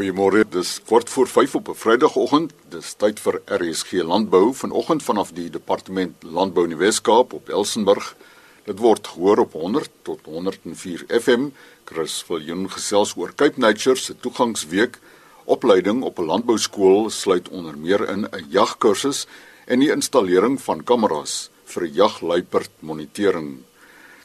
Goeiemôre. 0.00 0.46
Dis 0.48 0.80
kort 0.88 1.10
voor 1.10 1.28
5 1.28 1.54
op 1.54 1.68
'n 1.68 1.74
Vrydagoggend. 1.74 2.52
Dis 2.68 2.94
tyd 2.94 3.20
vir 3.20 3.42
RSG 3.44 3.92
Landbou 3.92 4.54
vanoggend 4.54 5.02
vanaf 5.02 5.32
die 5.32 5.50
Departement 5.50 6.22
Landbou 6.22 6.64
in 6.64 6.70
die 6.70 6.78
Wes-Kaap 6.78 7.32
op 7.32 7.48
Elsenburg. 7.48 8.16
Dit 8.64 8.78
word 8.78 9.06
gehoor 9.06 9.38
op 9.38 9.52
100 9.52 9.90
tot 10.02 10.20
104 10.24 11.04
FM. 11.06 11.48
Chris 11.84 12.22
Viljoen 12.22 12.70
gesels 12.70 13.16
oor 13.16 13.34
Cape 13.34 13.60
Nature 13.60 13.96
se 13.96 14.16
toegangsweek. 14.16 14.98
Opleiding 15.44 16.02
op 16.02 16.18
'n 16.18 16.24
landbouskool 16.24 17.10
sluit 17.10 17.48
onder 17.48 17.78
meer 17.78 18.08
in 18.08 18.24
'n 18.24 18.46
jagkursus 18.48 19.26
en 19.66 19.78
die 19.78 19.90
installering 19.90 20.60
van 20.60 20.84
kameras 20.84 21.50
vir 21.64 21.86
jagluiperd 21.86 22.70
monitering. 22.78 23.58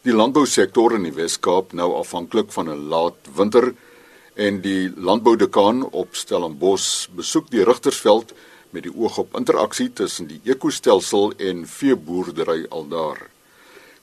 Die 0.01 0.13
landbousektor 0.13 0.93
in 0.93 1.03
die 1.03 1.13
Wes-Kaap 1.13 1.73
nou 1.73 1.93
afhanklik 1.93 2.51
van 2.51 2.69
'n 2.69 2.87
laat 2.87 3.17
winter 3.35 3.73
en 4.35 4.59
die 4.61 4.91
landboudekaan 4.95 5.89
op 5.89 6.15
Stellenbosch 6.15 7.07
besoek 7.15 7.47
die 7.51 7.63
Rigtersveld 7.63 8.33
met 8.75 8.83
die 8.83 8.91
oog 8.91 9.17
op 9.17 9.35
interaksie 9.39 9.87
tussen 9.93 10.27
die 10.27 10.41
ekostelsel 10.43 11.31
en 11.37 11.63
veeboerdery 11.67 12.65
aldaar. 12.69 13.29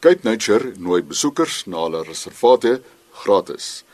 Cape 0.00 0.24
Nature 0.24 0.72
nooi 0.78 1.02
besoekers 1.02 1.64
na 1.66 1.84
hulle 1.84 2.02
reservate 2.08 2.80
gratis. 3.22 3.84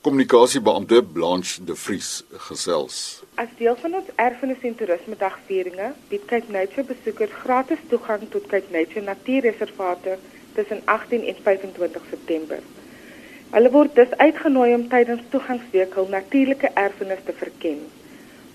Kommunikasiebeampte 0.00 1.02
Blanche 1.02 1.64
De 1.64 1.74
Vries 1.74 2.22
gesels. 2.46 3.22
As 3.34 3.50
deel 3.58 3.76
van 3.82 3.98
ons 3.98 4.12
erfenis 4.14 4.62
en 4.62 4.76
toerisme 4.78 5.18
dagvieringe 5.18 5.92
bied 6.08 6.24
Cape 6.30 6.54
Nature 6.54 6.86
besoekers 6.86 7.34
gratis 7.42 7.82
toegang 7.90 8.28
tot 8.30 8.46
Cape 8.46 8.70
Nature 8.70 9.02
natuurreservate 9.10 10.18
tussen 10.54 10.82
18 10.84 11.26
en 11.26 11.42
25 11.42 12.02
September. 12.10 12.62
Hulle 13.50 13.70
word 13.72 13.94
dus 13.96 14.10
uitgenooi 14.20 14.74
om 14.76 14.82
tydens 14.92 15.22
toegangsweek 15.32 15.94
hul 15.96 16.10
natuurlike 16.12 16.68
erfenis 16.80 17.22
te 17.24 17.32
verken. 17.36 17.78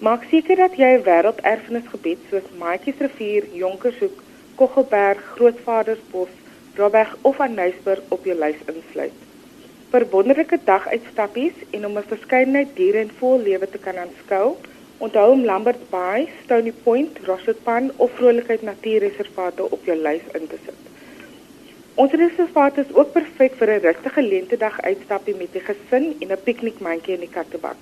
Maak 0.05 0.27
seker 0.29 0.59
dat 0.61 0.75
jy 0.77 0.89
'n 0.97 1.05
wêrelderfenisgebied 1.07 2.27
soos 2.29 2.51
Maatjiesrivier, 2.59 3.47
Jonkershoek, 3.61 4.21
Koggelberg, 4.59 5.23
Grootvadersbos, 5.31 6.29
Robberg 6.75 7.17
of 7.21 7.39
Anysburg 7.39 8.03
op 8.09 8.29
jou 8.29 8.37
lys 8.37 8.61
insluit. 8.75 9.17
Vir 9.89 10.07
wonderlike 10.13 10.59
daguitstappies 10.69 11.65
en 11.71 11.85
om 11.85 11.97
'n 11.97 12.11
verskeidenheid 12.13 12.75
diere 12.75 12.99
en 12.99 13.17
voëllewe 13.19 13.69
te 13.69 13.77
kan 13.77 13.97
aanskou, 13.97 14.55
onthou 14.97 15.31
om 15.31 15.45
Lambert 15.45 15.89
Bay, 15.89 16.29
Stony 16.43 16.73
Point, 16.83 17.19
Rossetpan 17.25 17.91
of 17.95 18.11
Vrolikheid 18.11 18.61
Natuurreservate 18.61 19.71
op 19.71 19.85
jou 19.85 19.97
lys 19.97 20.25
in 20.33 20.47
te 20.47 20.57
sit. 20.65 20.92
Ons 21.95 22.13
reservaat 22.17 22.77
is 22.81 22.93
ook 22.97 23.11
perfek 23.13 23.57
vir 23.57 23.69
'n 23.71 23.81
rustige 23.81 24.21
lentedag 24.21 24.81
uitstappie 24.81 25.35
met 25.35 25.51
die 25.53 25.61
gesin 25.65 26.05
en 26.19 26.31
'n 26.31 26.43
piknikmandjie 26.43 27.13
in 27.13 27.19
die 27.19 27.35
kattebak. 27.35 27.75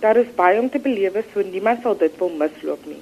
Daar 0.00 0.16
is 0.16 0.34
baie 0.34 0.60
om 0.60 0.68
te 0.70 0.78
belewe, 0.78 1.22
so 1.32 1.40
niemand 1.40 1.82
sal 1.82 1.96
dit 1.96 2.18
wil 2.18 2.28
misloop 2.28 2.84
nie. 2.86 3.00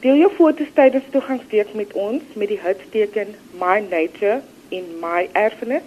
Deel 0.00 0.16
jou 0.16 0.30
foto's 0.32 0.72
tydens 0.74 1.04
toegangsweek 1.10 1.74
met 1.74 1.92
ons 1.92 2.22
met 2.34 2.48
die 2.48 2.60
hitshteken 2.62 3.28
My 3.52 3.78
Nature 3.90 4.40
in 4.68 4.84
My 5.00 5.28
Erfenis. 5.32 5.86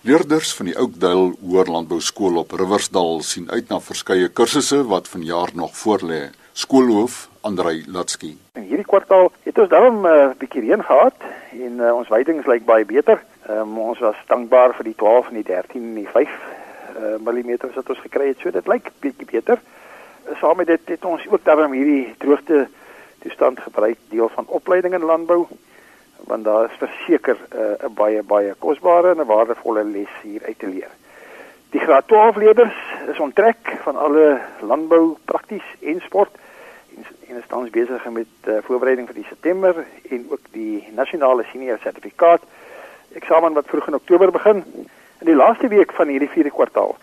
Leerders 0.00 0.54
van 0.54 0.66
die 0.66 0.78
Oakdale 0.80 1.34
Hoërlandbou 1.40 2.00
Skool 2.00 2.36
op 2.36 2.52
Riversdal 2.52 3.20
sien 3.22 3.50
uit 3.50 3.68
na 3.68 3.80
verskeie 3.80 4.28
kursusse 4.28 4.84
wat 4.86 5.08
vanjaar 5.08 5.50
nog 5.54 5.76
voorlê. 5.76 6.28
Skoolhoof 6.52 7.28
Andrei 7.40 7.84
Latsky. 7.86 8.36
In 8.52 8.62
hierdie 8.68 8.86
kwartaal 8.86 9.32
het 9.42 9.58
ons 9.58 9.68
dan 9.68 10.00
'n 10.00 10.06
uh, 10.06 10.30
bietjie 10.38 10.60
reën 10.60 10.84
gehad 10.84 11.16
en 11.52 11.80
uh, 11.80 11.94
ons 11.94 12.08
weidings 12.08 12.46
lyk 12.46 12.64
baie 12.64 12.84
beter. 12.84 13.24
Um, 13.50 13.78
ons 13.78 13.98
was 13.98 14.16
dankbaar 14.26 14.74
vir 14.74 14.84
die 14.84 14.94
12 14.96 15.28
en 15.28 15.34
die 15.34 15.44
13 15.44 15.82
en 15.82 15.94
die 15.94 16.08
5 16.08 16.28
uh, 16.28 17.32
mm 17.32 17.56
wat 17.74 17.88
ons 17.88 18.00
gekry 18.00 18.28
het. 18.28 18.38
So 18.40 18.50
dit 18.50 18.66
lyk 18.66 18.90
bietjie 19.00 19.26
beter 19.30 19.60
saam 20.40 20.56
met 20.56 20.66
dit 20.66 20.80
het 20.84 21.04
ons 21.04 21.28
ook 21.28 21.44
daarom 21.44 21.72
hierdie 21.72 22.14
droogte 22.18 22.68
toestand 23.18 23.60
gebruik 23.60 23.98
deel 24.08 24.28
van 24.28 24.46
opleiding 24.46 24.94
in 24.94 25.04
landbou 25.04 25.46
want 26.26 26.44
daar 26.44 26.64
is 26.64 26.76
verseker 26.78 27.36
eh, 27.48 27.58
'n 27.58 27.84
uh, 27.84 27.90
baie 27.94 28.22
baie 28.22 28.54
kosbare 28.58 29.10
en 29.10 29.20
'n 29.20 29.26
waardevolle 29.26 29.84
les 29.84 30.12
hier 30.22 30.42
uit 30.44 30.58
te 30.58 30.66
leer. 30.66 30.90
Die 31.70 31.80
graad 31.80 32.08
12 32.08 32.36
leerders 32.36 32.76
is 33.12 33.18
onttrek 33.18 33.78
van 33.82 33.96
alle 33.96 34.40
landbou 34.60 35.16
prakties 35.24 35.64
en 35.80 36.00
sport 36.00 36.30
en, 36.96 37.04
en 37.28 37.36
is 37.36 37.46
tans 37.46 37.70
besig 37.70 38.10
met 38.10 38.26
uh, 38.44 38.58
voorbereiding 38.62 39.06
vir 39.06 39.14
die 39.14 39.26
September 39.28 39.84
en 40.10 40.26
ook 40.30 40.44
die 40.50 40.88
nasionale 40.94 41.44
senior 41.52 41.78
sertifikaat 41.82 42.42
eksamen 43.12 43.52
wat 43.52 43.66
vroeg 43.66 43.86
in 43.86 43.94
Oktober 43.94 44.30
begin. 44.30 44.64
In 45.20 45.26
die 45.26 45.34
laaste 45.34 45.68
week 45.68 45.92
van 45.92 46.08
hierdie 46.08 46.30
vierde 46.30 46.50
kwartaal 46.50 46.96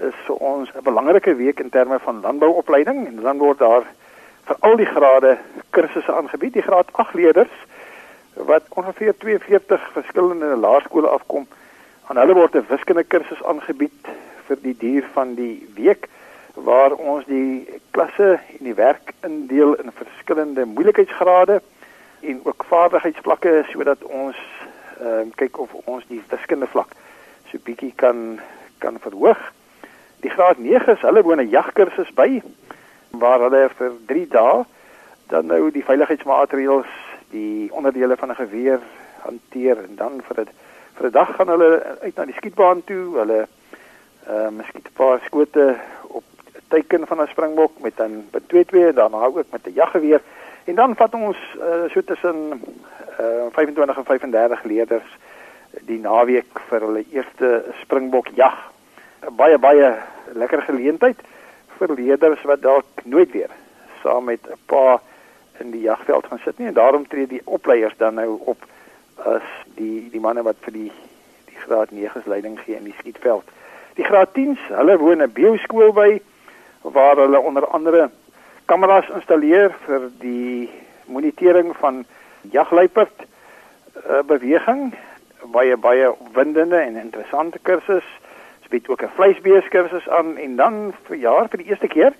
is 0.00 0.14
vir 0.26 0.36
ons 0.36 0.70
'n 0.74 0.82
belangrike 0.82 1.34
week 1.34 1.60
in 1.60 1.70
terme 1.70 1.98
van 1.98 2.20
landbouopleiding 2.20 3.06
en 3.06 3.16
dan 3.16 3.38
word 3.38 3.58
daar 3.58 3.84
vir 4.44 4.56
al 4.60 4.76
die 4.76 4.86
grade 4.86 5.38
kursusse 5.70 6.12
aangebied. 6.12 6.52
Die 6.52 6.62
graad 6.62 6.88
8 6.92 7.14
leerders 7.14 7.56
wat 8.34 8.62
ongeveer 8.68 9.14
42 9.18 9.90
verskillende 9.92 10.56
laerskole 10.56 11.08
afkom, 11.08 11.46
aan 12.06 12.16
hulle 12.16 12.34
word 12.34 12.54
'n 12.54 12.66
wiskunde 12.68 13.04
kursus 13.04 13.42
aangebied 13.44 14.08
vir 14.46 14.58
die 14.62 14.76
duur 14.76 15.04
van 15.12 15.34
die 15.34 15.68
week 15.74 16.08
waar 16.54 16.92
ons 16.92 17.24
die 17.24 17.80
klasse 17.90 18.40
en 18.58 18.64
die 18.64 18.74
werk 18.74 19.12
indeel 19.22 19.74
in 19.74 19.92
verskillende 19.92 20.64
moeilikheidsgrade 20.64 21.60
en 22.20 22.40
ook 22.44 22.64
vaardigheidsvlakke 22.68 23.64
sodat 23.70 24.02
ons 24.04 24.36
ehm 25.00 25.28
uh, 25.28 25.32
kyk 25.34 25.58
of 25.58 25.72
ons 25.84 26.04
die 26.08 26.22
wiskunde 26.28 26.66
vlak 26.66 26.90
so 27.50 27.58
bietjie 27.64 27.92
kan 27.96 28.40
kan 28.78 28.98
verhoog. 28.98 29.40
Die 30.20 30.30
graad 30.30 30.56
9s, 30.58 31.00
hulle 31.00 31.22
woon 31.22 31.40
'n 31.40 31.48
jagkursus 31.48 32.12
by 32.14 32.42
waar 33.10 33.40
hulle 33.40 33.68
vir 33.76 33.92
3 34.06 34.26
dae 34.28 34.64
dan 35.30 35.46
nou 35.46 35.70
die 35.70 35.84
veiligheidsmaatreëls, 35.84 36.90
die 37.30 37.72
onderdele 37.72 38.16
van 38.16 38.30
'n 38.30 38.42
geweer 38.42 38.80
hanteer 39.22 39.78
en 39.78 39.96
dan 39.96 40.20
vir 40.26 40.40
'n 40.40 40.48
vir 40.96 41.06
'n 41.06 41.12
dag 41.12 41.34
gaan 41.36 41.48
hulle 41.48 41.96
uit 42.00 42.16
na 42.16 42.24
die 42.24 42.34
skietbaan 42.34 42.84
toe. 42.84 43.16
Hulle 43.18 43.46
ehm 44.26 44.46
uh, 44.46 44.50
miskien 44.58 44.82
'n 44.84 44.92
paar 44.92 45.20
skote 45.24 45.76
op 46.02 46.24
teiken 46.68 47.06
van 47.06 47.20
'n 47.20 47.26
springbok 47.26 47.80
met 47.80 47.96
dan 47.96 48.24
by 48.30 48.38
22 48.46 48.88
en 48.88 48.94
dan 48.94 49.14
ook 49.14 49.34
met 49.50 49.66
'n 49.66 49.72
jaggeweer. 49.72 50.20
En 50.64 50.74
dan 50.74 50.96
vat 50.96 51.14
ons 51.14 51.36
uh, 51.58 51.90
so 51.90 52.04
tussen 52.04 52.62
uh, 53.20 53.46
25 53.52 53.96
en 53.96 54.04
35 54.04 54.62
leerders 54.62 55.18
die 55.70 56.00
naweek 56.00 56.60
vir 56.68 56.80
hulle 56.80 57.04
eerste 57.10 57.64
springbok 57.80 58.28
jag 58.34 58.54
'n 58.54 58.79
baie 59.28 59.58
baie 59.58 59.94
lekker 60.32 60.62
geleentheid 60.62 61.16
vir 61.78 61.94
leerders 61.94 62.42
wat 62.48 62.62
dalk 62.62 63.04
nooit 63.04 63.32
weer 63.32 63.50
saam 64.02 64.24
met 64.24 64.40
'n 64.46 64.58
pa 64.66 65.00
in 65.60 65.70
die 65.70 65.80
jagveld 65.80 66.26
gaan 66.26 66.40
sit 66.44 66.58
nie. 66.58 66.66
En 66.66 66.74
daarom 66.74 67.08
tree 67.08 67.26
die 67.26 67.42
opleiers 67.44 67.96
dan 67.96 68.14
nou 68.14 68.38
op 68.44 68.64
as 69.16 69.42
die 69.74 70.08
die 70.10 70.20
manne 70.20 70.42
wat 70.42 70.56
vir 70.60 70.72
die 70.72 70.92
die 71.44 71.60
graad 71.64 71.90
9s 71.90 72.26
leiding 72.26 72.58
gee 72.60 72.76
in 72.76 72.84
die 72.84 72.96
skietveld. 72.98 73.44
Die 73.94 74.04
graad 74.04 74.28
10s, 74.38 74.60
hulle 74.68 74.98
woon 74.98 75.22
'n 75.22 75.32
bioskool 75.32 75.92
by 75.92 76.20
waar 76.82 77.16
hulle 77.16 77.40
onder 77.40 77.66
andere 77.66 78.10
kameras 78.64 79.08
installeer 79.14 79.74
vir 79.86 80.10
die 80.18 80.70
monitering 81.04 81.76
van 81.76 82.04
jagluiperd 82.40 83.18
uh, 83.20 84.22
beweging. 84.22 84.94
Baie 85.44 85.76
baie 85.76 86.12
opwindende 86.12 86.76
en 86.76 86.96
interessante 86.96 87.58
kursus 87.62 88.06
bied 88.70 88.88
ook 88.88 89.02
'n 89.02 89.14
vleisbeeskursus 89.14 90.08
aan 90.08 90.36
en 90.36 90.56
dan 90.56 90.94
vir 91.06 91.16
jaar 91.16 91.48
vir 91.48 91.58
die 91.58 91.70
eerste 91.70 91.88
keer 91.88 92.12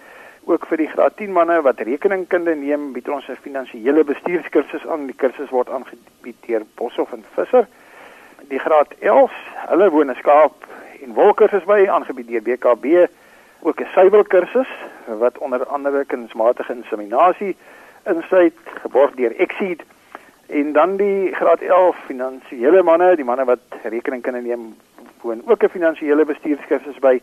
Ook 0.45 0.67
vir 0.67 0.81
die 0.81 0.89
graad 0.89 1.17
10 1.17 1.33
manne 1.33 1.61
wat 1.63 1.81
rekeningkunde 1.85 2.55
neem, 2.57 2.93
bied 2.93 3.09
ons 3.09 3.29
'n 3.29 3.37
finansiële 3.43 4.05
bestuurskursus 4.05 4.87
aan. 4.87 5.07
Die 5.07 5.15
kursus 5.15 5.51
word 5.51 5.69
aangebied 5.69 6.37
deur 6.47 6.63
Boshoff 6.75 7.13
en 7.13 7.25
Visser. 7.35 7.67
Die 8.49 8.59
graad 8.59 8.95
11, 8.99 9.33
hulle 9.69 9.91
woon 9.91 10.09
in 10.09 10.17
Skaap 10.17 10.67
en 11.03 11.13
wolkursus 11.15 11.65
by 11.65 11.87
aangebied 11.89 12.29
deur 12.29 12.43
BKB. 12.43 13.07
Ook 13.61 13.81
'n 13.81 13.93
suiwelkursus 13.93 14.69
wat 15.07 15.39
onder 15.39 15.67
andere 15.67 16.05
kunsmatige 16.05 16.73
inseminasie 16.73 17.57
insluit, 18.07 18.57
geborg 18.83 19.15
deur 19.15 19.37
Exceed 19.37 19.83
en 20.47 20.73
dan 20.73 20.97
die 20.97 21.35
graad 21.35 21.61
11 21.61 21.97
finansiële 22.07 22.83
manne, 22.83 23.17
die 23.17 23.25
manne 23.25 23.45
wat 23.45 23.63
rekeningkunde 23.83 24.41
neem, 24.41 24.77
woon 25.23 25.43
ook 25.47 25.63
'n 25.63 25.69
finansiële 25.69 26.25
bestuurskursus 26.25 26.99
by 26.99 27.21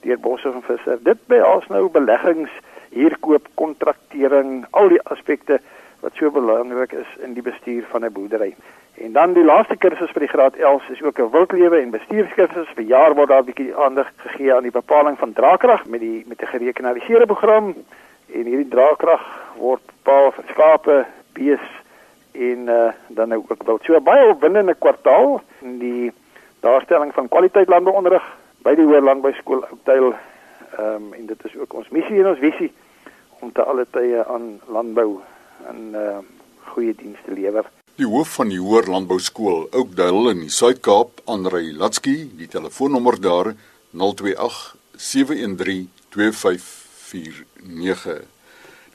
deur 0.00 0.18
Boshoff 0.18 0.54
en 0.54 0.62
Visser. 0.62 0.98
Dit 1.02 1.18
behels 1.26 1.66
nou 1.66 1.88
beleggings, 1.88 2.50
huurkoop, 2.90 3.48
kontraktering, 3.54 4.66
al 4.70 4.88
die 4.88 5.02
aspekte 5.02 5.60
wat 6.00 6.12
so 6.14 6.30
belangrik 6.30 6.92
is 6.92 7.16
in 7.22 7.32
die 7.32 7.42
bestuur 7.42 7.84
van 7.90 8.04
'n 8.04 8.12
boerdery. 8.12 8.54
En 8.94 9.12
dan 9.12 9.32
die 9.32 9.44
laaste 9.44 9.76
kursus 9.76 10.10
vir 10.10 10.20
die 10.20 10.28
graad 10.28 10.54
11 10.56 10.88
is 10.88 11.02
ook 11.02 11.18
'n 11.18 11.30
wildlewe 11.30 11.80
en 11.80 11.90
bestuurskursus. 11.90 12.68
Vir 12.74 12.84
jaar 12.84 13.14
word 13.14 13.28
daar 13.28 13.42
'n 13.42 13.44
bietjie 13.44 13.76
aandag 13.76 14.10
gegee 14.16 14.54
aan 14.54 14.62
die 14.62 14.70
bepaling 14.80 15.18
van 15.18 15.32
draagkrag 15.32 15.86
met 15.86 16.00
die 16.00 16.24
met 16.26 16.42
'n 16.42 16.46
gerekenariseerde 16.46 17.26
program. 17.26 17.74
En 18.32 18.44
hierdie 18.44 18.68
draagkrag 18.68 19.22
word 19.56 19.80
bepaal 19.86 20.32
vir 20.32 20.44
skape, 20.48 21.06
bees 21.32 21.64
en 22.32 22.68
uh, 22.68 22.92
dan 23.06 23.28
nou 23.28 23.44
ook 23.48 23.62
wild. 23.62 23.82
So 23.84 24.00
baie 24.00 24.28
opwindende 24.28 24.74
kwartaal 24.74 25.42
die 25.60 26.12
daarstelling 26.60 27.14
van 27.14 27.28
kwaliteit 27.28 27.68
landbouonderrig 27.68 28.24
by 28.66 28.74
die 28.74 28.84
Hoër 28.84 29.02
Landbouskool 29.02 29.64
Oudtshoorn. 29.70 30.14
Ehm 30.78 30.94
um, 30.94 31.12
en 31.12 31.26
dit 31.26 31.44
is 31.44 31.56
ook 31.56 31.74
ons 31.74 31.88
missie 31.88 32.20
en 32.20 32.26
ons 32.32 32.38
visie 32.38 32.72
om 33.40 33.52
te 33.52 33.62
alle 33.62 33.86
tye 33.90 34.26
aan 34.26 34.60
landbou 34.66 35.20
en 35.70 35.94
uh, 35.94 36.18
goeie 36.72 36.94
dienste 36.94 37.32
lewer. 37.32 37.64
Die 37.98 38.06
hoof 38.06 38.34
van 38.38 38.48
die 38.52 38.60
Hoër 38.62 38.86
Landbouskool 38.90 39.68
Oudtshoorn 39.70 40.30
in 40.34 40.40
die 40.46 40.54
Suid-Kaap, 40.54 41.10
Andrei 41.24 41.72
Latsky, 41.74 42.30
die 42.38 42.48
telefoonnommer 42.48 43.20
daar 43.20 43.54
028 43.90 44.76
713 44.96 45.90
2549. 46.08 48.37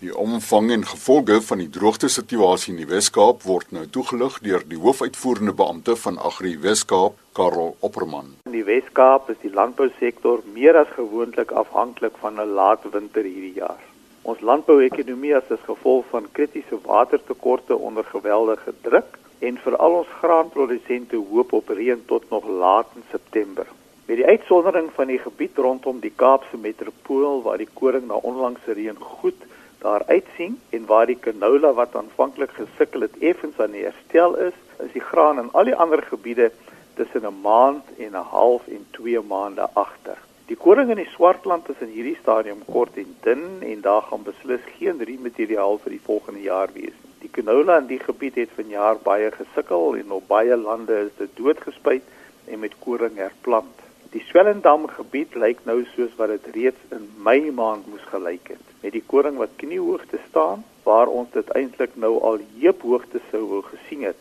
Die 0.04 0.12
omvang 0.20 0.72
en 0.72 0.82
gevolge 0.84 1.38
van 1.48 1.62
die 1.62 1.70
droogte 1.72 2.10
situasie 2.12 2.74
in 2.74 2.80
die 2.82 2.88
Wes-Kaap 2.90 3.46
word 3.48 3.70
nou 3.72 3.86
toegelig 3.88 4.34
deur 4.44 4.66
die 4.68 4.80
hoofuitvoerende 4.84 5.54
beampte 5.56 5.94
van 5.96 6.18
Agri 6.30 6.58
Wes-Kaap, 6.66 7.14
Karel 7.40 7.70
Opperman. 7.88 8.34
In 8.50 8.58
die 8.58 8.66
Wes-Kaap 8.68 9.30
is 9.32 9.40
die 9.46 9.54
landbousektor 9.56 10.44
meer 10.58 10.76
as 10.82 10.92
gewoonlik 10.98 11.54
afhanklik 11.62 12.18
van 12.24 12.36
'n 12.36 12.52
laat 12.58 12.84
winter 12.92 13.24
hierdie 13.24 13.54
jaar. 13.62 13.80
Ons 14.24 14.42
landbouekonomie 14.42 15.32
is 15.38 15.54
as 15.56 15.64
gevolg 15.70 16.04
van 16.12 16.28
kritiese 16.32 16.82
watertekorte 16.84 17.78
onder 17.78 18.04
geweldige 18.04 18.74
druk 18.82 19.18
en 19.40 19.58
veral 19.58 19.98
ons 20.02 20.12
graanprodusente 20.20 21.16
hoop 21.16 21.54
op 21.54 21.70
reën 21.70 22.04
tot 22.06 22.30
nog 22.30 22.44
laat 22.48 22.88
in 22.96 23.08
September. 23.12 23.66
Met 24.06 24.18
die 24.18 24.28
uitsondering 24.28 24.92
van 24.94 25.08
die 25.08 25.20
gebied 25.20 25.58
rondom 25.58 26.00
die 26.00 26.14
Kaapse 26.16 26.58
metropool 26.58 27.42
waar 27.42 27.58
die 27.58 27.72
koring 27.74 28.08
na 28.08 28.20
onlangse 28.20 28.74
reën 28.74 29.00
goed 29.00 29.40
daar 29.84 30.04
uitsien 30.08 30.60
en 30.70 30.86
waar 30.92 31.06
die 31.12 31.20
canola 31.20 31.74
wat 31.80 31.96
aanvanklik 32.00 32.52
gesukkel 32.58 33.02
het 33.06 33.18
effens 33.20 33.60
aan 33.60 33.76
herstel 33.76 34.38
is, 34.50 34.58
is 34.86 34.92
die 34.96 35.08
graan 35.12 35.40
in 35.44 35.50
al 35.52 35.70
die 35.70 35.76
ander 35.86 36.04
gebiede 36.10 36.52
tussen 37.00 37.26
'n 37.28 37.42
maand 37.42 37.84
en 37.98 38.12
'n 38.12 38.30
half 38.36 38.68
en 38.68 38.86
2 38.92 39.22
maande 39.22 39.68
agter. 39.74 40.18
Die 40.46 40.58
koring 40.66 40.90
in 40.90 41.02
die 41.02 41.14
Swartland 41.16 41.70
is 41.70 41.80
in 41.80 41.92
hierdie 41.98 42.18
stadium 42.22 42.62
kort 42.66 42.98
en 43.04 43.16
dun 43.22 43.44
en 43.60 43.82
daar 43.82 44.02
gaan 44.02 44.24
beslis 44.24 44.66
geen 44.78 45.04
riemateriaal 45.04 45.78
vir 45.84 45.92
die 45.92 46.06
volgende 46.10 46.42
jaar 46.42 46.70
wees 46.74 46.98
nie. 47.04 47.14
Die 47.24 47.30
canola 47.32 47.78
in 47.78 47.88
die 47.88 48.00
gebied 48.00 48.36
het 48.36 48.50
vanjaar 48.56 48.98
baie 49.04 49.32
gesukkel 49.32 49.96
en 49.96 50.12
op 50.12 50.28
baie 50.28 50.58
lande 50.58 50.98
is 51.06 51.16
dit 51.18 51.30
doodgespuit 51.40 52.04
en 52.46 52.60
met 52.60 52.76
koring 52.80 53.16
herplant. 53.16 53.80
Die 54.12 54.24
Swellendam 54.28 54.88
gebied 54.88 55.36
lyk 55.36 55.64
nou 55.70 55.80
soos 55.96 56.16
wat 56.20 56.34
dit 56.36 56.50
reeds 56.56 56.92
in 56.92 57.08
Mei 57.24 57.52
maand 57.52 57.88
moes 57.88 58.04
gelyk 58.12 58.52
het, 58.56 58.73
met 58.84 58.92
die 58.92 59.04
koring 59.08 59.40
wat 59.40 59.56
kniehoogte 59.62 60.20
staan 60.28 60.64
waar 60.84 61.08
ons 61.08 61.32
dit 61.32 61.50
eintlik 61.56 61.96
nou 61.96 62.18
al 62.30 62.42
heuphoogte 62.60 63.22
sou 63.32 63.44
wou 63.48 63.62
gesien 63.70 64.04
het. 64.10 64.20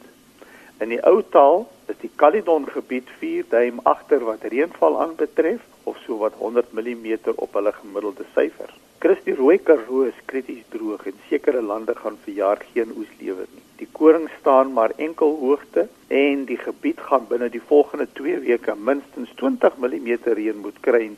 In 0.82 0.94
die 0.94 1.02
ou 1.06 1.18
taal 1.34 1.66
is 1.90 1.98
die 2.00 2.10
Caledon 2.16 2.68
gebied 2.70 3.10
4 3.18 3.50
duim 3.50 3.82
agter 3.90 4.22
wat 4.26 4.46
reënval 4.54 5.00
aanbetref 5.02 5.66
of 5.90 5.98
so 6.06 6.16
wat 6.22 6.38
100 6.38 6.72
mm 6.78 7.34
op 7.34 7.58
hulle 7.58 7.74
gemiddelde 7.80 8.26
syfer. 8.36 8.70
Christie 9.02 9.34
Rooi 9.34 9.58
Karoo 9.58 10.06
is 10.06 10.18
krities 10.30 10.62
droog 10.70 11.06
en 11.10 11.18
sekere 11.28 11.62
lande 11.62 11.94
gaan 11.98 12.18
vir 12.24 12.34
jaar 12.34 12.60
geen 12.72 12.94
oes 12.96 13.10
lewer 13.18 13.48
nie. 13.50 13.64
Die 13.82 13.88
koring 13.98 14.28
staan 14.38 14.70
maar 14.78 14.94
enkel 14.96 15.34
hoogte 15.40 15.88
en 16.08 16.44
die 16.46 16.58
gebied 16.58 17.02
gaan 17.10 17.26
binne 17.30 17.50
die 17.50 17.64
volgende 17.70 18.06
2 18.18 18.44
weke 18.46 18.76
minstens 18.78 19.32
20 19.42 19.80
mm 19.82 20.12
reën 20.38 20.62
moet 20.66 20.78
kry 20.86 21.08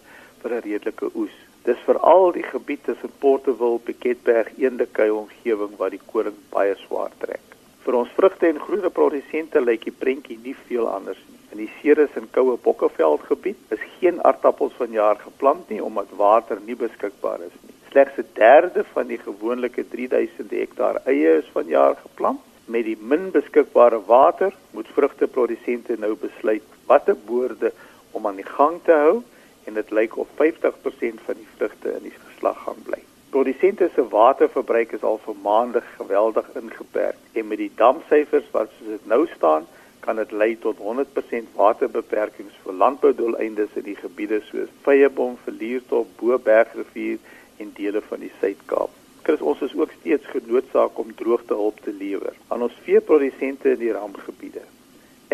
vir 0.40 0.54
'n 0.54 0.64
redelike 0.68 1.10
oes. 1.14 1.36
Dis 1.64 1.80
veral 1.86 2.32
die 2.36 2.44
gebied 2.44 2.82
tussen 2.84 3.12
Porteville, 3.18 3.78
Piketberg, 3.80 4.50
Eendekuil 4.60 5.16
omgewing 5.16 5.78
waar 5.80 5.94
die 5.94 6.02
koring 6.12 6.36
baie 6.52 6.74
swaar 6.82 7.14
trek. 7.22 7.54
Vir 7.86 7.96
ons 7.96 8.12
vrugte 8.16 8.50
en 8.50 8.60
groente 8.60 8.90
produsente 8.92 9.62
lyk 9.64 9.86
die 9.88 9.94
prentjie 10.02 10.36
nie 10.44 10.52
veel 10.68 10.84
anders 10.88 11.22
nie. 11.24 11.40
In 11.54 11.62
die 11.62 11.70
Ceres 11.78 12.12
en 12.20 12.28
Koue 12.36 12.58
Bokkeveld 12.60 13.24
gebied 13.30 13.72
is 13.72 13.88
geen 13.96 14.20
aardappels 14.28 14.76
vanjaar 14.76 15.16
geplant 15.22 15.72
nie 15.72 15.80
omdat 15.80 16.12
water 16.20 16.60
nie 16.66 16.76
beskikbaar 16.76 17.40
is 17.48 17.56
nie. 17.62 17.76
Slegs 17.90 18.20
'n 18.20 18.28
derde 18.36 18.84
van 18.92 19.06
die 19.08 19.20
gewoonlike 19.24 19.88
3000 19.88 20.50
hektaar 20.50 21.00
eie 21.04 21.36
is 21.40 21.52
vanjaar 21.56 21.96
geplant 21.96 22.40
met 22.66 22.84
die 22.84 22.98
min 23.00 23.30
beskikbare 23.30 24.00
water 24.06 24.52
moet 24.72 24.88
vrugteprodusente 24.96 25.96
nou 25.96 26.14
besluit 26.16 26.64
watter 26.86 27.16
boorde 27.16 27.72
om 28.12 28.26
aan 28.26 28.36
die 28.36 28.52
gang 28.56 28.80
te 28.84 28.92
hou 28.92 29.22
en 29.64 29.74
dit 29.74 29.90
lyk 29.90 30.16
of 30.16 30.28
50% 30.40 31.24
van 31.26 31.40
die 31.40 31.50
vrugte 31.56 31.92
in 31.98 32.08
die 32.08 32.16
geslag 32.16 32.62
gaan 32.64 32.82
bly. 32.86 33.00
Produsente 33.34 33.90
se 33.94 34.08
waterverbruik 34.08 34.92
is 34.92 35.02
al 35.02 35.18
vir 35.24 35.38
maande 35.42 35.82
geweldig 35.96 36.50
ingeperk 36.60 37.16
en 37.32 37.48
met 37.50 37.58
die 37.58 37.70
damsyfers 37.80 38.50
wat 38.52 38.70
soos 38.76 38.92
dit 38.94 39.06
nou 39.10 39.24
staan, 39.34 39.66
kan 40.04 40.20
dit 40.20 40.30
lei 40.30 40.52
tot 40.60 40.78
100% 40.78 41.56
waterbeperkings 41.56 42.58
vir 42.64 42.76
landboudoeleindes 42.82 43.72
in 43.80 43.88
die 43.88 43.96
gebiede 43.96 44.42
soos 44.50 44.70
Veyebom, 44.86 45.38
Verliertop, 45.46 46.12
Bobergrivier 46.20 47.18
en 47.56 47.72
dele 47.74 48.04
van 48.10 48.22
die 48.22 48.32
Suid-Kaap. 48.40 48.92
Chris, 49.24 49.40
ons 49.40 49.62
is 49.64 49.74
ook 49.74 49.92
steeds 50.00 50.26
genoodsaak 50.28 50.98
om 51.00 51.14
droogtehulp 51.16 51.80
te 51.80 51.94
lewer 51.96 52.36
aan 52.52 52.66
ons 52.66 52.80
veeprodusente 52.84 53.72
in 53.72 53.80
die 53.80 53.92
rampgebiede. 53.96 54.60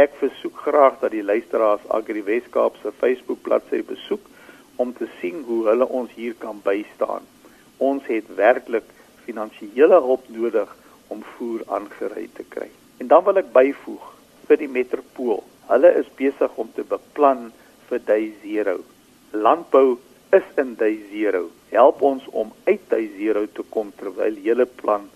Ek 0.00 0.14
versoek 0.16 0.60
graag 0.64 1.00
dat 1.02 1.12
die 1.12 1.24
luisteraars 1.26 1.82
Agri 1.92 2.22
Weskaap 2.24 2.76
se 2.80 2.92
Facebook 3.02 3.42
bladsy 3.44 3.82
besoek 3.84 4.28
om 4.80 4.94
te 4.96 5.08
sien 5.20 5.42
hoe 5.48 5.58
hulle 5.66 5.88
ons 6.00 6.12
hier 6.16 6.36
kan 6.40 6.60
bystaan. 6.64 7.26
Ons 7.76 8.06
het 8.08 8.30
werklik 8.38 8.86
finansiële 9.26 9.98
hulp 10.06 10.28
nodig 10.32 10.72
om 11.12 11.24
voer 11.34 11.66
aangery 11.76 12.28
te 12.38 12.46
kry. 12.54 12.70
En 13.02 13.10
dan 13.12 13.26
wil 13.26 13.42
ek 13.42 13.52
byvoeg 13.52 14.06
vir 14.48 14.62
die 14.62 14.70
metropool. 14.78 15.42
Hulle 15.68 15.92
is 16.00 16.08
besig 16.22 16.56
om 16.56 16.70
te 16.76 16.86
beplan 16.94 17.50
vir 17.90 18.04
day 18.06 18.30
0. 18.46 18.80
Landbou 19.36 19.98
is 20.32 20.46
in 20.62 20.76
day 20.80 20.96
0 21.12 21.50
help 21.70 22.02
ons 22.02 22.24
om 22.32 22.52
uit 22.64 22.82
day 22.88 23.10
0 23.18 23.46
te 23.52 23.64
kom 23.74 23.92
terwyl 24.00 24.36
hele 24.44 24.66
plan 24.80 25.10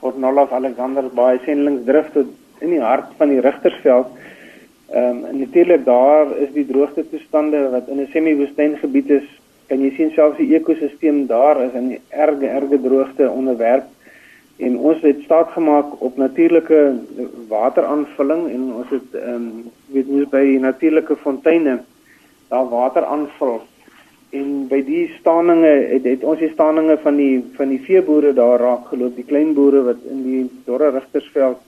Fort 0.00 0.18
Nolloth 0.22 0.52
Alexander 0.52 1.08
Bay 1.14 1.38
Sendlingsdrift 1.44 2.12
tot 2.14 2.28
in 2.62 2.70
die 2.70 2.82
hart 2.82 3.08
van 3.18 3.32
die 3.32 3.40
Rigtersveld. 3.44 4.12
Ehm 4.94 5.24
um, 5.26 5.38
natuurlik 5.40 5.84
daar 5.84 6.30
is 6.38 6.52
die 6.54 6.66
droogte 6.66 7.02
toestande 7.10 7.68
wat 7.72 7.88
in 7.88 8.00
'n 8.00 8.08
semi-woestyngebied 8.12 9.10
is. 9.10 9.26
Kan 9.66 9.82
jy 9.82 9.90
sien 9.96 10.10
selfs 10.10 10.38
die 10.38 10.54
ekosisteem 10.54 11.26
daar 11.26 11.62
is 11.64 11.72
in 11.72 11.98
erge 12.08 12.46
erge 12.46 12.78
droogte 12.80 13.30
onderwerp 13.30 13.84
en 14.56 14.78
ons 14.78 15.00
het 15.00 15.20
staat 15.24 15.50
gemaak 15.52 16.00
op 16.00 16.16
natuurlike 16.16 16.80
wateraanvulling 17.48 18.48
en 18.50 18.62
ons 18.80 18.90
het 18.90 19.16
ehm 19.20 19.34
um, 19.34 19.48
weet 19.92 20.08
moes 20.08 20.28
by 20.32 20.44
natuurlike 20.60 21.16
fonteine 21.16 21.80
daar 22.48 22.68
water 22.68 23.04
aanvul. 23.04 23.60
En 24.30 24.66
by 24.68 24.80
die 24.84 25.04
staaninge 25.18 25.72
het, 25.92 26.04
het 26.04 26.24
ons 26.24 26.40
die 26.40 26.50
staaninge 26.52 26.96
van 27.02 27.16
die 27.20 27.44
van 27.58 27.68
die 27.68 27.82
veeboere 27.84 28.32
daar 28.32 28.60
raak 28.60 28.88
geloop 28.92 29.16
die 29.16 29.28
klein 29.28 29.52
boere 29.54 29.82
wat 29.90 30.08
in 30.10 30.22
die 30.24 30.42
dorre 30.64 30.90
rigtersveld 30.94 31.60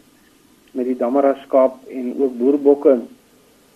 met 0.73 0.89
die 0.89 0.97
dammara 0.97 1.35
skaap 1.45 1.85
en 1.93 2.15
ook 2.19 2.39
boerbokke 2.39 2.99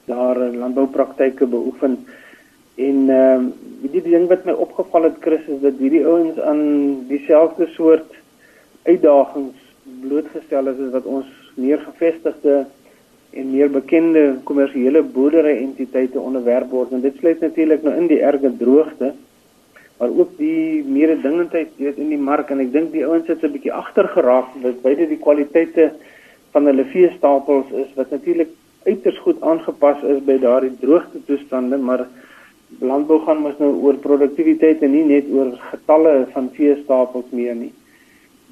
daar 0.08 0.40
landboupraktyke 0.40 1.46
beoefen. 1.46 2.00
En 2.74 3.04
ehm 3.10 3.44
uh, 3.44 3.90
die 3.92 4.02
ding 4.02 4.28
wat 4.30 4.44
my 4.48 4.52
opgeval 4.56 5.02
het 5.10 5.20
Chris 5.20 5.46
is 5.52 5.60
dat 5.60 5.78
hierdie 5.78 6.04
ouens 6.06 6.40
aan 6.40 6.60
dieselfde 7.08 7.66
soort 7.76 8.21
uitdagings 8.88 9.58
blootgestel 10.02 10.70
is 10.72 10.78
as 10.86 10.92
wat 10.92 11.04
ons 11.06 11.26
meer 11.54 11.82
gevestigde 11.82 12.62
en 13.32 13.50
meer 13.50 13.70
bekende 13.72 14.22
kommersiële 14.48 15.02
boerdery 15.02 15.56
entiteite 15.62 16.20
onderwerp 16.20 16.70
word. 16.70 16.92
En 16.92 17.00
dit 17.00 17.16
sluit 17.18 17.40
natuurlik 17.40 17.82
nou 17.82 17.94
in 17.96 18.08
die 18.12 18.22
erge 18.22 18.56
droogte 18.56 19.14
maar 20.02 20.10
ook 20.18 20.32
die 20.34 20.82
mededingendheid 20.82 21.76
weet 21.78 21.98
in 22.02 22.08
die 22.10 22.18
mark. 22.18 22.48
En 22.50 22.58
ek 22.58 22.72
dink 22.72 22.90
die 22.90 23.04
ouens 23.06 23.28
het 23.30 23.44
'n 23.44 23.52
bietjie 23.52 23.72
agter 23.72 24.08
geraak 24.08 24.48
met 24.62 24.82
beide 24.82 25.06
die 25.06 25.20
kwaliteite 25.20 25.92
van 26.50 26.66
hulle 26.66 26.84
veestapels 26.84 27.70
is 27.70 27.94
wat 27.94 28.10
natuurlik 28.10 28.50
uiters 28.84 29.18
goed 29.18 29.40
aangepas 29.40 30.02
is 30.02 30.24
by 30.26 30.38
daardie 30.42 30.74
droogte 30.80 31.22
toestande 31.26 31.76
maar 31.76 32.08
landbou 32.80 33.20
gaan 33.24 33.42
mos 33.44 33.58
nou 33.58 33.70
oor 33.84 33.94
produktiwiteit 33.94 34.82
en 34.82 34.90
nie 34.90 35.04
net 35.04 35.30
oor 35.30 35.52
getalle 35.70 36.26
van 36.32 36.50
veestapels 36.56 37.30
meer 37.30 37.54
nie 37.54 37.72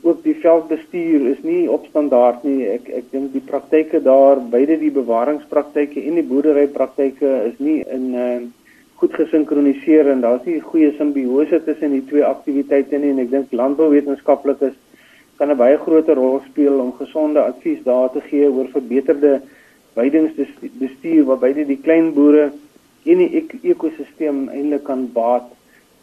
ook 0.02 0.22
die 0.24 0.34
veldbestuur 0.34 1.26
is 1.30 1.42
nie 1.42 1.70
op 1.70 1.84
standaard 1.90 2.44
nie. 2.44 2.64
Ek 2.68 2.88
ek 3.00 3.10
dink 3.12 3.32
die 3.32 3.44
praktyke 3.44 4.00
daar, 4.02 4.40
beide 4.52 4.78
die 4.80 4.92
bewaringspraktyke 4.94 6.00
en 6.02 6.16
die 6.20 6.26
boerderypraktyke 6.26 7.34
is 7.50 7.58
nie 7.58 7.80
in 7.84 8.06
uh, 8.14 8.40
goed 9.00 9.14
gesinkroniseer 9.16 10.10
en 10.12 10.20
daar's 10.24 10.44
nie 10.48 10.58
goeie 10.60 10.92
simbiose 10.96 11.62
tussen 11.64 11.94
die 11.96 12.04
twee 12.08 12.24
aktiwiteite 12.24 12.98
nie 13.00 13.12
en 13.14 13.22
ek 13.22 13.30
dink 13.32 13.52
landbouwetenskaplikes 13.56 14.76
kan 15.40 15.50
'n 15.50 15.56
baie 15.56 15.78
groter 15.80 16.20
rol 16.20 16.42
speel 16.48 16.80
om 16.80 16.92
gesonde 16.98 17.40
advies 17.40 17.80
daar 17.84 18.10
te 18.12 18.20
gee 18.28 18.50
oor 18.50 18.68
verbeterde 18.68 19.40
weidingsbestuur 19.96 21.24
waar 21.24 21.40
beide 21.46 21.64
die 21.64 21.80
klein 21.80 22.12
boere 22.12 22.50
en 23.04 23.22
die 23.22 23.30
ek 23.40 23.54
ekosisteem 23.62 24.48
eintlik 24.48 24.84
kan 24.84 25.08
baat 25.12 25.48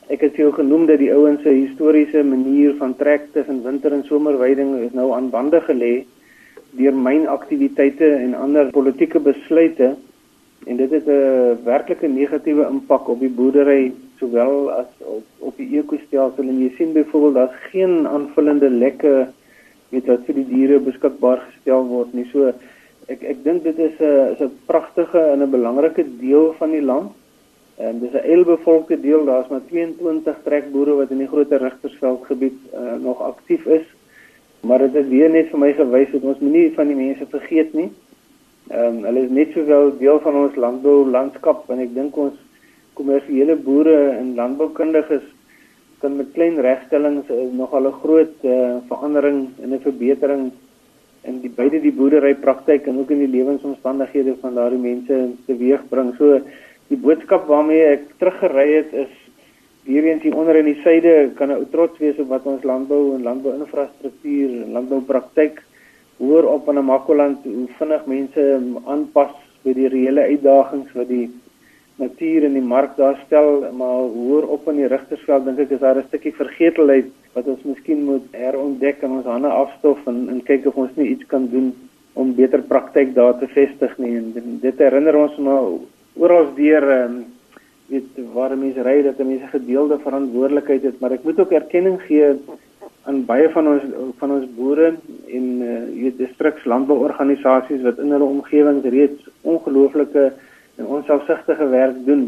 Ek 0.08 0.22
het 0.24 0.38
veel 0.40 0.54
genoem 0.56 0.86
dat 0.88 1.02
die 1.02 1.12
ouens 1.12 1.42
se 1.44 1.52
historiese 1.52 2.22
manier 2.24 2.76
van 2.80 2.94
trek 2.96 3.26
tussen 3.34 3.60
winter 3.64 3.92
en 3.92 4.06
somerweiding 4.08 4.78
is 4.86 4.94
nou 4.96 5.10
aan 5.12 5.28
bande 5.34 5.60
gelê 5.66 6.06
deur 6.80 6.96
mynaktiwiteite 6.96 8.08
en 8.22 8.38
ander 8.40 8.72
politieke 8.72 9.20
besluite. 9.20 9.90
En 10.64 10.80
dit 10.80 10.92
het 10.96 11.08
'n 11.08 11.60
werklike 11.64 12.08
negatiewe 12.08 12.70
impak 12.70 13.10
op 13.10 13.20
die 13.20 13.34
boerdery 13.40 13.92
sowel 14.20 14.72
as 14.72 14.88
op 15.00 15.24
op 15.40 15.58
die 15.58 15.70
ekostelsel 15.80 16.44
en 16.44 16.64
jy 16.64 16.72
sien 16.78 16.94
byvoorbeeld 16.94 17.34
daar's 17.34 17.60
geen 17.72 18.08
aanvullende 18.08 18.70
lekke 18.70 19.28
weet 19.90 20.08
wat 20.08 20.26
vir 20.26 20.36
die 20.36 20.48
diere 20.48 20.80
beskikbaar 20.80 21.40
gestel 21.52 21.88
word 21.88 22.14
nie. 22.14 22.28
So 22.32 22.54
ek 23.08 23.24
ek 23.24 23.44
dink 23.44 23.64
dit 23.64 23.80
is 23.80 24.00
'n 24.00 24.32
is 24.34 24.40
'n 24.40 24.58
pragtige 24.66 25.20
en 25.20 25.44
'n 25.44 25.52
belangrike 25.52 26.06
deel 26.20 26.54
van 26.58 26.72
die 26.72 26.82
land 26.82 27.12
En 27.78 28.00
dis 28.00 28.12
'n 28.12 28.26
eelbevolkte 28.26 29.00
deel, 29.00 29.26
daar's 29.26 29.48
maar 29.48 29.66
22 29.70 30.38
trekboere 30.44 30.94
wat 30.94 31.10
in 31.10 31.18
die 31.18 31.28
groter 31.28 31.62
Rigtersveld 31.62 32.26
gebied 32.26 32.58
uh, 32.74 32.94
nog 33.02 33.22
aktief 33.22 33.66
is. 33.66 33.86
Maar 34.60 34.80
dit 34.80 34.94
het 34.94 35.08
weer 35.08 35.30
net 35.30 35.50
vir 35.50 35.60
my 35.60 35.74
gewys 35.74 36.12
dat 36.12 36.22
ons 36.22 36.40
moenie 36.40 36.74
van 36.74 36.88
die 36.88 36.96
mense 36.96 37.26
vergeet 37.30 37.74
nie. 37.74 37.92
Ehm 38.68 38.98
um, 38.98 39.04
hulle 39.04 39.24
is 39.24 39.30
net 39.30 39.54
sowel 39.54 39.94
deel 39.98 40.20
van 40.20 40.36
ons 40.36 40.56
landbou 40.56 41.06
landskap 41.10 41.70
en 41.70 41.80
ek 41.80 41.94
dink 41.94 42.18
ons 42.18 42.36
kommersiële 42.94 43.56
boere 43.56 44.10
en 44.10 44.36
landboukundiges 44.36 45.24
kan 46.02 46.18
met 46.18 46.34
klein 46.34 46.60
regstellings 46.62 47.30
uh, 47.30 47.46
nog 47.52 47.74
al 47.74 47.88
'n 47.88 48.00
groot 48.02 48.36
uh, 48.44 48.76
verandering 48.88 49.48
en 49.62 49.74
'n 49.74 49.80
verbetering 49.80 50.52
in 51.22 51.40
die 51.42 51.52
beide 51.56 51.80
die 51.82 51.94
boerdery 51.94 52.34
praktyk 52.36 52.88
en 52.88 53.00
ook 53.00 53.10
in 53.10 53.20
die 53.20 53.34
lewensomstandighede 53.38 54.36
van 54.42 54.54
daardie 54.54 54.80
mense 54.80 55.30
teweegbring. 55.46 56.16
So 56.18 56.42
die 56.90 57.00
boodskap 57.00 57.48
waarmee 57.48 57.86
ek 57.94 58.04
teruggery 58.20 58.68
het 58.74 58.94
is 59.06 59.16
hierheen 59.88 60.20
hier 60.24 60.36
onder 60.36 60.60
in 60.60 60.70
die 60.72 60.82
suide 60.84 61.32
kan 61.40 61.50
'n 61.50 61.60
ou 61.62 61.66
trots 61.72 62.00
wees 62.00 62.20
op 62.20 62.28
wat 62.28 62.46
ons 62.46 62.64
landbou 62.64 63.16
en 63.16 63.24
landbouinfrastruktuur 63.24 64.50
en 64.64 64.72
landboupraktyk 64.78 65.64
hoor 66.20 66.44
op 66.44 66.70
in 66.70 66.80
'n 66.80 66.86
Makoland 66.86 67.44
hoe 67.44 67.68
vinnig 67.80 68.06
mense 68.06 68.44
aanpas 68.86 69.36
by 69.64 69.74
die 69.74 69.88
reële 69.88 70.22
uitdagings 70.22 70.92
wat 70.94 71.08
die 71.08 71.30
natuur 71.98 72.44
en 72.46 72.54
die 72.54 72.70
mark 72.74 72.96
daar 72.96 73.18
stel 73.26 73.72
maar 73.74 74.02
hoor 74.14 74.44
op 74.44 74.68
in 74.68 74.76
die 74.82 74.88
rigtersveld 74.88 75.46
dink 75.46 75.60
ek 75.60 75.72
is 75.72 75.80
daar 75.80 75.98
'n 75.98 76.08
stukkie 76.08 76.34
vergetelheid 76.34 77.10
wat 77.34 77.48
ons 77.48 77.64
miskien 77.64 78.04
moet 78.04 78.26
herontdek 78.32 79.04
en 79.06 79.12
ons 79.20 79.26
hande 79.26 79.48
afstof 79.48 80.00
en, 80.08 80.30
en 80.30 80.44
kyk 80.44 80.66
of 80.66 80.76
ons 80.76 80.96
nie 80.96 81.10
iets 81.10 81.26
kan 81.26 81.48
doen 81.52 81.74
om 82.18 82.34
beter 82.36 82.64
praktyk 82.66 83.14
daar 83.14 83.36
te 83.38 83.48
vestig 83.48 83.98
nie. 84.02 84.16
En 84.18 84.58
dit 84.62 84.80
herinner 84.82 85.16
ons 85.16 85.38
maar 85.38 85.68
oral 86.18 86.54
deur 86.56 86.86
um, 86.98 87.18
weet 87.88 88.18
waar 88.34 88.56
mense 88.58 88.84
ry 88.84 89.02
dat 89.06 89.20
mense 89.24 89.48
gedeelde 89.52 90.00
verantwoordelikheid 90.04 90.84
het, 90.84 91.00
maar 91.00 91.16
ek 91.16 91.24
moet 91.24 91.40
ook 91.40 91.54
erkenning 91.56 92.02
gee 92.08 92.34
aan 93.08 93.22
baie 93.26 93.48
van 93.54 93.70
ons 93.72 93.86
van 94.20 94.34
ons 94.36 94.48
boere 94.58 94.90
en 95.38 95.46
uh, 95.64 95.78
weet 95.94 96.18
distriks 96.20 96.66
landbouorganisasies 96.68 97.86
wat 97.86 98.02
in 98.04 98.12
hulle 98.12 98.28
omgewing 98.28 98.82
reeds 98.84 99.30
ongelooflike 99.48 100.26
en 100.78 100.92
onselfsugtige 100.98 101.70
werk 101.72 102.04
doen 102.10 102.28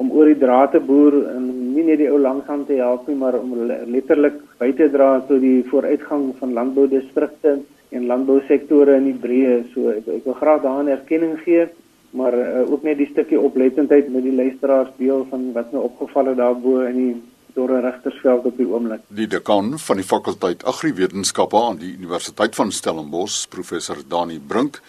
om 0.00 0.12
oor 0.16 0.28
die 0.28 0.40
draad 0.40 0.74
te 0.76 0.80
boer 0.80 1.16
en 1.32 1.48
nie 1.74 1.84
net 1.86 2.00
die 2.02 2.10
ou 2.12 2.20
langsaan 2.20 2.66
te 2.68 2.76
help 2.80 3.08
nie 3.08 3.16
maar 3.20 3.38
om 3.40 3.56
letterlik 3.64 4.36
by 4.60 4.70
te 4.76 4.88
dra 4.92 5.10
tot 5.28 5.40
die 5.40 5.60
vooruitgang 5.72 6.30
van 6.38 6.56
landboudistrikte 6.56 7.58
en 7.90 8.06
landbousektore 8.06 8.94
in 9.00 9.08
die 9.08 9.18
breë. 9.18 9.56
So 9.72 9.90
ek, 9.90 10.06
ek 10.06 10.28
wil 10.28 10.36
graag 10.38 10.62
daarin 10.64 10.92
erkenning 10.94 11.38
gee 11.44 11.66
maar 12.10 12.34
uh, 12.34 12.70
ook 12.72 12.82
net 12.82 12.98
die 12.98 13.08
stukkie 13.10 13.40
oplettendheid 13.40 14.08
met 14.10 14.22
die 14.22 14.34
luisteraars 14.34 14.90
deel 14.98 15.26
van 15.30 15.52
wat 15.52 15.72
my 15.72 15.78
opgeval 15.78 16.32
het 16.32 16.40
daarbo 16.40 16.80
in 16.86 16.96
die 16.98 17.12
dorre 17.54 17.80
regtersveld 17.80 18.44
op 18.46 18.56
die 18.56 18.66
oomblik. 18.66 19.02
Die 19.08 19.26
dekaan 19.30 19.78
van 19.78 20.00
die 20.00 20.06
fakulteit 20.06 20.64
Agriwetenskappe 20.64 21.58
aan 21.58 21.78
die 21.82 21.92
Universiteit 21.94 22.54
van 22.54 22.72
Stellenbosch, 22.72 23.46
professor 23.50 24.02
Dani 24.08 24.40
Brink, 24.40 24.80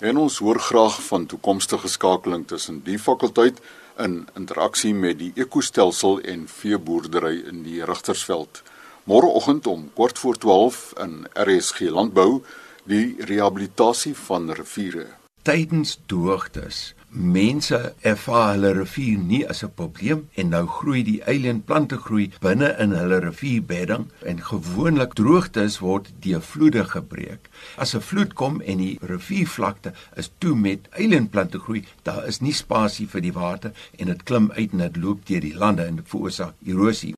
en 0.00 0.16
ons 0.16 0.38
hoor 0.40 0.60
graag 0.60 0.96
van 1.08 1.26
toekomstige 1.26 1.88
skakeling 1.88 2.46
tussen 2.48 2.80
die 2.84 2.98
fakulteit 2.98 3.60
in 4.00 4.24
interaksie 4.36 4.94
met 4.96 5.18
die 5.20 5.32
ekostelsel 5.36 6.20
en 6.20 6.46
veeboerdery 6.48 7.42
in 7.52 7.62
die 7.66 7.84
regtersveld. 7.84 8.62
Môreoggend 9.04 9.66
om 9.66 9.88
kort 9.96 10.18
voor 10.18 10.36
12 10.40 10.82
in 11.04 11.24
RSG 11.36 11.92
Landbou 11.92 12.40
die 12.88 13.16
rehabilitasie 13.28 14.14
van 14.16 14.52
riviere 14.56 15.19
Tydens 15.42 15.98
droogtes 16.06 16.94
mense 17.10 17.78
ervaar 18.06 18.52
hulle 18.52 18.70
rivier 18.76 19.18
nie 19.18 19.40
as 19.52 19.62
'n 19.64 19.72
probleem 19.74 20.20
en 20.36 20.50
nou 20.54 20.66
groei 20.66 21.02
die 21.02 21.22
eilandplante 21.32 21.96
groei 21.96 22.30
binne 22.40 22.76
in 22.78 22.92
hulle 22.92 23.18
rivierbedding 23.24 24.04
en 24.24 24.42
gewoonlik 24.50 25.14
droogtes 25.14 25.78
word 25.80 26.12
deur 26.20 26.40
vloede 26.40 26.84
gebreek. 26.84 27.48
As 27.76 27.94
'n 27.94 28.00
vloed 28.00 28.34
kom 28.34 28.60
en 28.60 28.78
die 28.78 28.98
riviervlakte 29.02 29.92
is 30.16 30.30
toe 30.38 30.54
met 30.54 30.88
eilandplante 30.90 31.58
groei, 31.58 31.84
daar 32.02 32.26
is 32.26 32.40
nie 32.40 32.52
spasie 32.52 33.08
vir 33.08 33.20
die 33.20 33.32
water 33.32 33.72
en 33.98 34.06
dit 34.06 34.22
klim 34.22 34.50
uit 34.50 34.72
en 34.72 34.78
dit 34.78 34.96
loop 34.96 35.26
deur 35.26 35.40
die 35.40 35.54
lande 35.54 35.84
en 35.84 36.00
veroorsaak 36.04 36.54
erosie. 36.66 37.08